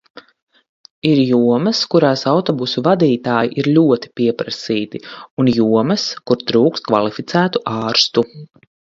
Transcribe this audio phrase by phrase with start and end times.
[1.07, 5.01] Ir jomas, kurās autobusu vadītāji ir ļoti pieprasīti,
[5.43, 8.25] un jomas, kur trūkst kvalificētu ārstu.